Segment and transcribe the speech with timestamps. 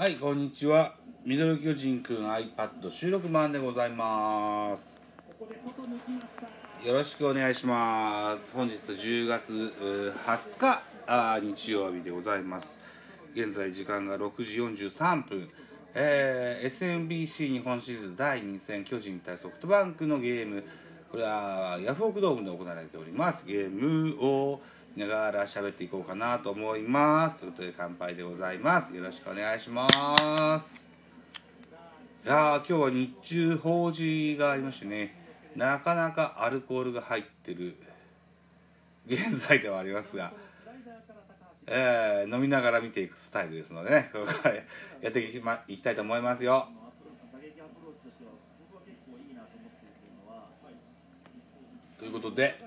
[0.00, 0.94] はい、こんにちは。
[1.26, 4.98] ミドル巨人くん iPad 収録版でございます。
[6.88, 8.54] よろしくお願いします。
[8.54, 12.78] 本日10月20日あ日曜日でございます。
[13.34, 15.46] 現在時間が6時43分。
[15.94, 20.64] えー SMBC 日本シリーズ第2戦巨人対ソフトバンクのゲーム
[21.10, 24.62] これはヤフオクドームで行われておりますゲームを
[24.96, 27.36] ながら喋っていこうかなと思います。
[27.36, 28.94] ということで乾杯でございます。
[28.94, 29.88] よろしくお願いしま
[30.60, 30.86] す。
[32.24, 35.14] いやー今日は日中法事がありましてね
[35.56, 37.74] なかなかアルコールが入ってる
[39.06, 40.30] 現在ではありますが
[41.66, 44.62] えー飲みながら見ていくスタイルですのでねこれからや
[45.08, 46.68] っていき,、ま、いきたいと思いますよ。
[51.98, 52.58] ということで、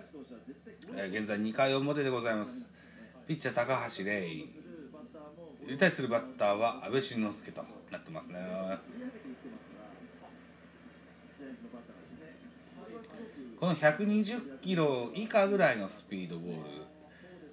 [0.96, 2.70] えー現在2回表でございます。
[3.28, 4.28] ピッチャー高橋礼
[5.68, 8.40] に対するバッターは阿部慎之助となってますね。
[13.60, 16.60] この120キロ以下ぐらいのスピードボール。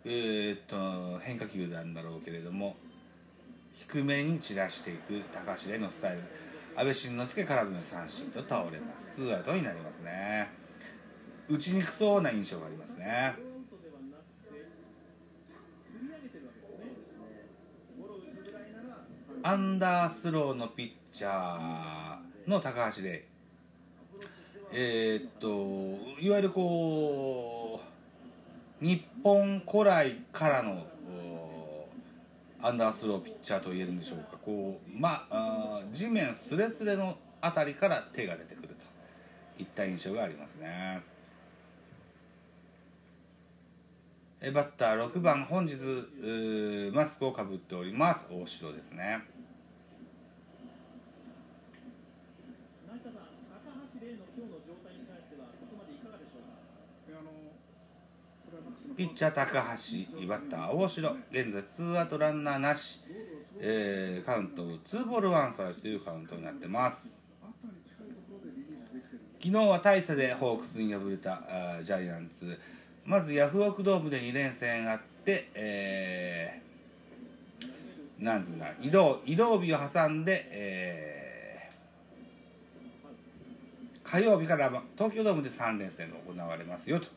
[0.05, 2.75] えーっと変化球なんだろうけれども
[3.75, 6.23] 低めに散らしていく高橋礼のスタイル。
[6.77, 9.11] 阿部慎之助空振りの三振と倒れます。
[9.15, 10.60] ツーアウトになりますね。
[11.51, 13.35] 打ちにくそうな印象がありますね。
[19.43, 23.25] アンダースローのピッチャーの高橋礼
[24.73, 27.81] えーっといわゆるこ
[28.83, 30.87] う日本古来からの
[32.63, 34.37] アンダースローピッチャーと言えるんでしょうか。
[34.45, 38.75] こうまあ地面すれすれのあたりから手が出てくると
[39.63, 41.01] いった印象がありますね。
[44.43, 45.75] えバッター6番本日
[46.93, 48.27] マスクをかぶっております。
[48.31, 49.21] 大城ですね。
[52.89, 53.69] 成下さん、高
[54.01, 56.57] 橋礼の今日の状態に関しては、ここまでいかがでしょうか？
[57.07, 57.29] いやあの
[58.49, 60.73] クライマックスのピッチャー高橋バッター。
[60.73, 63.03] 大城現在ツーアウトランナーなし、
[63.61, 67.21] えーカウント2ボール1ストライクというカウントになってます。
[69.43, 71.43] 昨日は大差でホークスに敗れた
[71.83, 72.59] ジャイアンツ
[73.07, 76.61] まずヤフオクドームで2連戦あって、えー
[78.23, 81.51] なんつうんだ移動移動日を挟んで、えー
[84.05, 84.69] 火曜日から
[84.99, 87.09] 東京ドームで3連戦が行われますよとい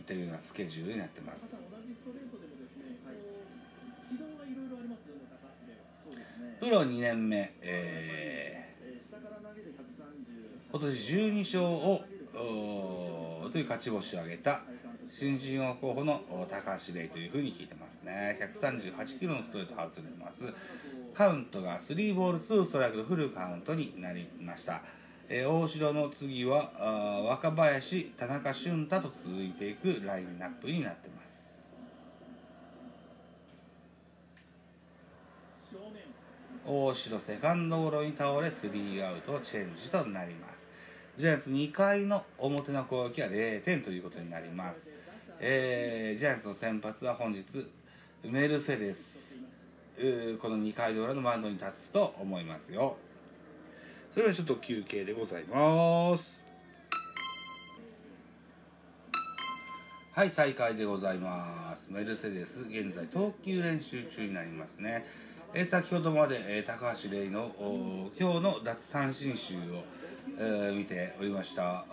[0.00, 3.16] ったようなスケジュールになってます同じストレートでもですね、こう
[4.16, 5.84] 軌道がいろいろありますよね、高橋礼は。
[6.02, 12.00] そうですねプロ2年目、ええー下から投げる130ー今年12勝を
[12.34, 14.62] おーという勝ち星を挙げた
[15.12, 18.38] 新人王候補の高橋礼というふうに聞いてますね。
[18.40, 20.52] 138キロのストレート外れます。
[21.12, 24.80] カウントが3ボール2ストライクのフルカウントになりました、
[25.28, 31.52] えー大城の次はあ若林田中俊太と続いていくラインナップになってます、
[36.66, 40.71] 大城セカンドゴロに倒れスリーアウトチェンジとなります。
[41.16, 44.88] ジャイアンツ2回の表の攻撃は0点ということになります、
[45.40, 47.44] えージャイアンツの先発は本日
[48.24, 49.42] メルセデス。
[50.40, 52.96] この2回の裏のマウンドに立つと思いますよ。
[54.10, 56.24] それではちょっと休憩でございます。
[60.12, 61.88] はい再開でございます。
[61.90, 65.04] メルセデス現在投球練習中になりますね。
[65.52, 67.50] え先ほどまで、えー高橋礼の
[68.18, 69.84] 今日の奪三振集を、
[70.38, 71.84] えー見ておりました。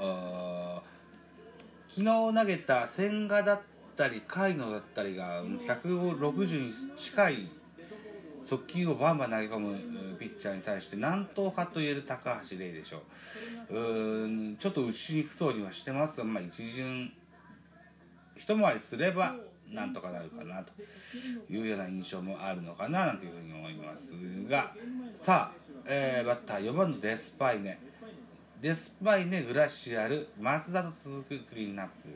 [1.89, 3.61] 昨日投げた千賀だっ
[3.97, 7.47] たり甲斐野だったりが160に近い
[8.43, 9.77] 速球をバンバン投げ込む
[10.19, 13.01] ピッチャーに対して南東派といえる高橋礼でしょ
[13.69, 13.75] う。
[13.77, 17.11] うんちょっと打ちにくそうにはしてますが、まあ、一巡
[18.37, 19.35] 一回りすれば
[19.71, 20.71] なんとかなるかなと
[21.51, 24.13] いうような印象もあるのかななんていうふうに思います
[24.49, 24.73] が。
[25.15, 27.88] さあ、えーバッター4番のデスパイネ。
[28.61, 32.09] デスパイネグラシアル松田と続くクリーンナップ。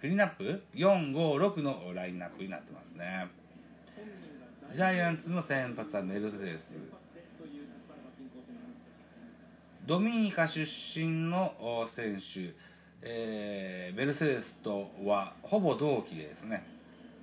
[0.00, 3.26] クリーンナップ？456のラインナップになってますね。
[4.72, 6.72] ジャイアンツの先発はメルセデス。
[9.84, 11.52] ドミニカ出身の
[11.88, 12.54] 選手、
[13.02, 16.64] えーメルセデスとはほぼ同期でですね。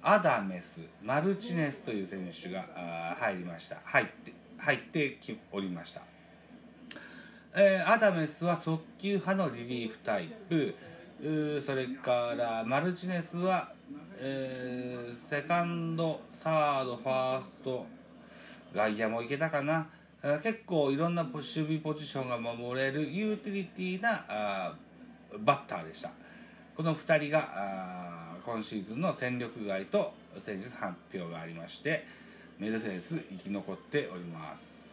[0.02, 2.66] アダメスマルチネスという選手が
[3.18, 3.78] 入りました。
[3.86, 6.02] 入って入ってきおりました、
[7.56, 10.76] えーアダメスは速球派のリリーフタイプ。
[11.62, 13.72] それからマルチネスは、
[14.18, 17.86] えーセカンドサードファースト。
[18.74, 19.88] 外野もいけたかな。
[20.44, 24.74] 結構いろんな守備ポジションが守れるユーティリティなあ
[25.40, 26.12] バッターでした。
[26.78, 32.06] この2人があ今シーズンの戦力外と先日発表がありまして
[32.60, 34.89] メルセデス生き残っております。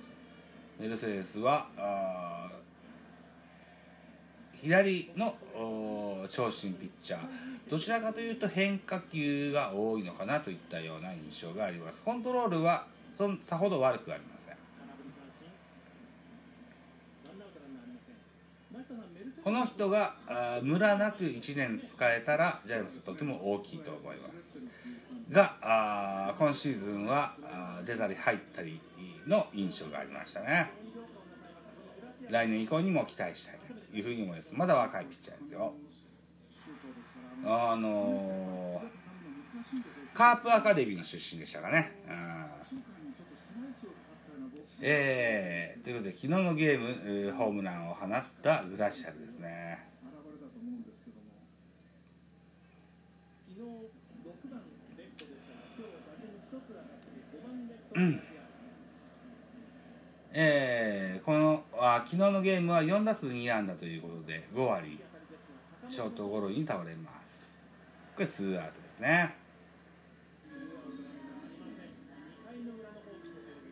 [0.79, 2.57] メルセデスはあー
[4.61, 5.35] 左の
[6.29, 7.21] 長身ピッチャー。
[7.71, 12.03] どちらかというと変化球が多いのかなといったような印象があります。
[12.03, 12.87] コントロールは
[13.17, 14.57] そんさほど悪くありません。
[19.43, 20.15] この人が
[20.63, 24.63] ムラなく1年使えたらジャイアンツとても大きいと思います。
[25.31, 28.81] があー今シーズンはあー出たり入ったり
[29.27, 30.71] の印象がありましたね。
[32.31, 33.59] 来年以降にも期待したい
[33.91, 34.55] というふうに思います。
[34.55, 35.73] まだ若いピッチャーですよ。
[37.45, 39.07] あのー
[40.17, 41.93] カープアカデミーの出身でしたかね。
[44.81, 49.85] えー、ということで昨日のゲーム、えーホームランを放ったグラシアルですね。
[57.95, 58.23] うん。
[60.39, 65.01] えーこのあ昨日のゲームは4打数2安打ということで5割
[65.89, 67.51] ショートゴロに倒れます。
[68.15, 69.35] これ2アウトですね。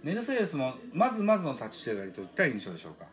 [0.03, 3.05] メルセデスもまずまずの立ち上がりといった印象でしょうか？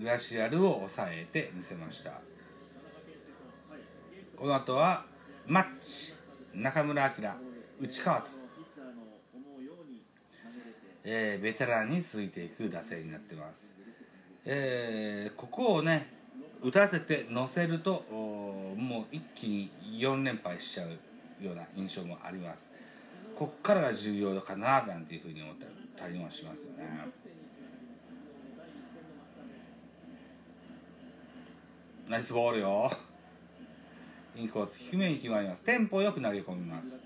[0.00, 2.12] グラシアルを抑えてみせました。
[4.38, 5.04] この後は
[5.46, 6.16] マッチ。
[6.56, 7.34] 中村晃
[7.80, 8.30] 内川と、
[11.04, 13.74] えーベテランに続いていく打線になってます、
[14.46, 16.06] えーここをね
[16.62, 19.70] 打たせて乗せるともう一気に
[20.00, 22.70] 4連敗しちゃうような印象もあります。
[23.36, 25.54] こっからが重要かななんていうふうに思っ
[25.94, 27.06] たりもしますよね。
[32.08, 32.90] ナイスボールよ。
[34.36, 35.62] インコース低めに決まります。
[35.62, 36.98] テンポよく投げ込みます。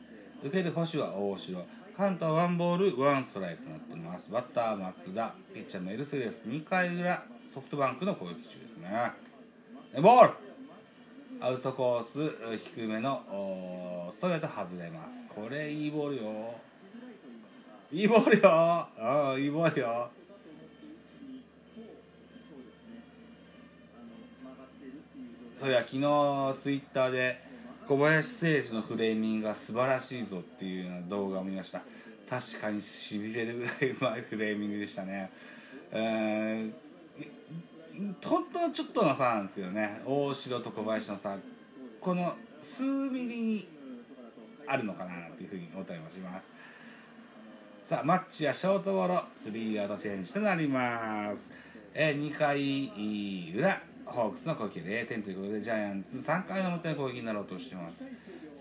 [0.42, 1.64] 受ける星は大城。
[1.96, 4.30] カウントはワンボールワンストライクとなっています。
[4.30, 5.34] バッター松田。
[5.54, 9.12] ピッチャーメルセデス2回裏ソフトバンクの攻撃中ですね。
[10.00, 10.34] ボール。
[11.42, 15.24] アウトコース低めのストレート外れます。
[15.28, 16.54] これいいボールよ。
[17.92, 18.48] いいボールよ。
[18.50, 20.10] ああいいボールよ。
[25.60, 26.00] それは昨日
[26.58, 27.38] ツイッターで
[27.86, 31.82] 小林選手のフレーミングが素晴らしいぞっていうような動画を見ました。
[32.30, 35.30] 確かにしびれるぐらいうまいフレーミングでしたね。
[35.92, 36.72] えー、
[38.26, 40.00] 本当はちょっとの差なんですけどね。
[40.06, 41.36] 大城と小林の差。
[42.00, 43.68] この数ミリ
[44.66, 46.54] あるのかなっていうふうに思ったりもします。
[47.82, 51.50] さあマッチやショートゴロスリーアウトチェンジとなります、
[51.92, 53.89] えー、2回裏。
[54.12, 58.08] ホークスの攻撃0点ということでジャイアンツ3回の表の攻撃になろうとしています。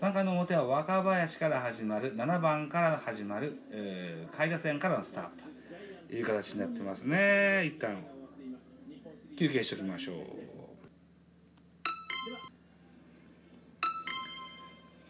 [0.00, 5.50] 3回の表は若林から始まる7番から始まる、えー、下位打線からのスタートと。
[6.12, 7.64] いう形になってますね。
[7.66, 7.96] 一旦
[9.38, 10.16] 休憩しておきましょう。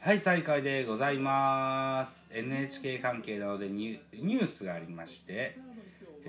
[0.03, 2.29] はい再開でございます。
[2.33, 5.57] NHK 関係なのでニュニュースがありましてえ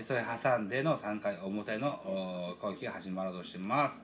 [0.04, 4.02] それ挟んでの3回表の攻撃が始まろうとしてます。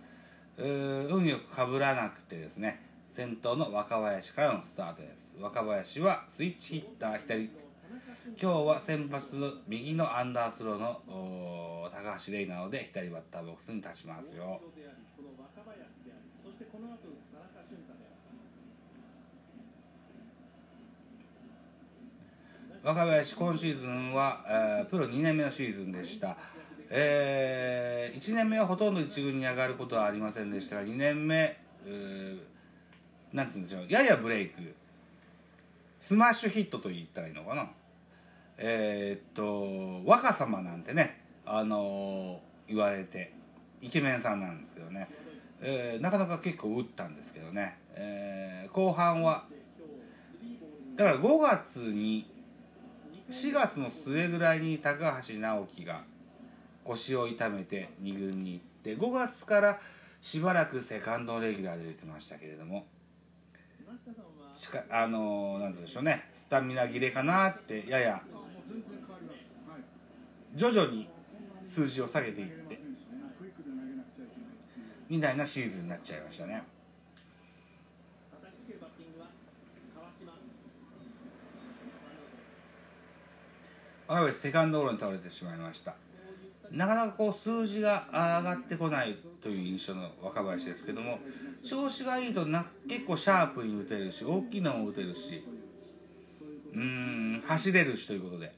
[0.57, 5.35] うー運よくかぶらなくてですね先頭の若林からのスタートです。
[5.39, 7.49] 若林はスイッチヒッター左。
[8.39, 11.01] 今日は先発の右のアンダースローの
[11.89, 15.29] 高橋玲なので左バッターボックスに立ちますよでありこの
[22.87, 26.37] 若林今シーズンは、えープロ2年目のシーズンでした、
[26.89, 34.73] えー1年目はほとんど1軍に上がることはありませんでしたが2年目、えーなんつうんでしょうややブレイク。
[35.99, 37.67] スマッシュヒットと言ったらいいのかな。
[38.57, 43.33] えーっと若様なんてね、あのー言われて
[43.81, 45.09] イケメンさんなんですけどね、
[45.61, 49.43] えーなかなか結構打ったんですけどね、えー後半は
[50.95, 52.36] だから5月に
[53.29, 56.01] 4月の末ぐらいに高橋直樹が
[56.83, 59.79] 腰を痛めて2軍に行って5月から
[60.21, 62.85] しばらくセカンドレギュラーで出てましたけれども
[64.55, 68.21] しかあのーなんて言うんでしょうねスタミナ切れかなってやや
[70.55, 71.07] 徐々に
[71.65, 72.79] 数字を下げていって
[75.09, 76.63] みたいなシーズンになっちゃいましたね
[78.31, 79.27] 叩きつけるバッティングは
[79.95, 80.31] 川島
[84.33, 85.95] セカンドゴロに倒れてしまいました。
[86.71, 91.17] なかなかこう数字が上がってこないという印象の若林ですけども
[91.65, 95.45] 調子がいいとな結構シャープに打てるし大きいのも打てるし
[96.75, 98.51] うん走れるしということで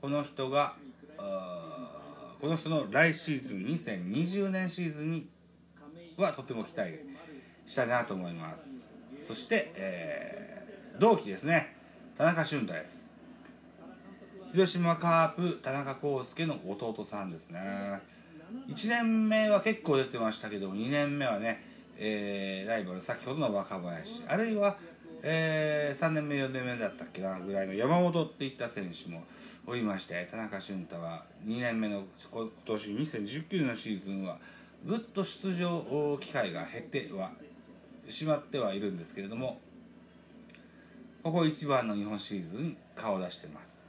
[0.00, 0.74] この人が
[2.40, 5.28] この人の来シーズン2020年シーズンに
[6.16, 6.90] はとても期待
[7.68, 8.90] したいなと思います。
[9.22, 10.52] そして、えー
[10.98, 11.74] 同期ですね。
[12.18, 13.08] 田中俊太です。
[14.52, 17.58] 広島カープ田中康介の弟さんですね。
[18.68, 21.64] 1年目は結構出てましたけど2年目はね、
[21.96, 24.22] えーライバル先ほどの若林。
[24.28, 24.76] あるいは、
[25.22, 29.24] え3年目4年目だったっけなぐらいの山本っていった選手も
[29.66, 34.36] おりまして田中俊太は2年目の今年2019年のシーズンは
[34.84, 37.30] ぐっと出場機会が減っては
[38.10, 39.60] しまってはいるんですけれども
[41.22, 43.81] ここ一番の日本シリーズに顔を出してます。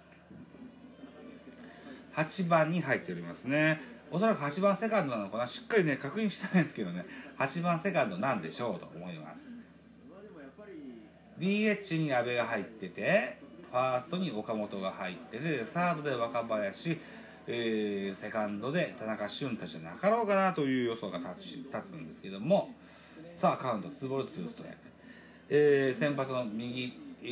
[2.15, 3.81] 8番に入っておりますね。
[4.11, 5.47] おそらく8番セカンドなのかな。
[5.47, 7.05] しっかりね確認したいんですけどね。
[7.39, 9.55] 8番セカンドなんでしょうと思います。
[11.39, 13.37] DH に阿部が入ってて
[13.71, 16.99] ファーストに岡本が入っててサードで若林、
[17.47, 22.71] えーセカンドで田中俊太じゃなかろうかなという予想が立つ立つんですけども。
[23.35, 24.77] さあカウント2ボール2ストライク、
[25.49, 26.93] えー先発の右、
[27.23, 27.25] え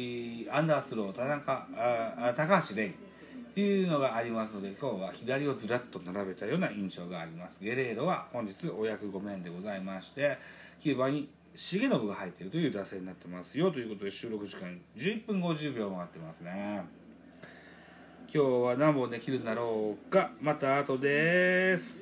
[0.49, 2.91] ーアンダースロー田中ああ高橋蓮
[3.51, 7.57] っていうのがありますので今日は左をずらっと並べたような印象があります。
[7.61, 10.37] ゲレーロは本日お役御免でございまして
[10.79, 11.27] 9番に
[11.57, 13.59] 重信が入っているという打線になってます。
[13.59, 16.81] よということで収録時間11分50秒回ってますね
[18.33, 20.31] 今日は何本できるんだろうか。
[20.41, 22.00] また後です。